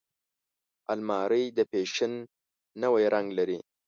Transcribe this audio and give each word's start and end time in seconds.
الماري 0.93 1.43
د 1.57 1.59
فیشن 1.71 2.11
نوی 2.83 3.05
رنګ 3.13 3.27
لري 3.37 3.59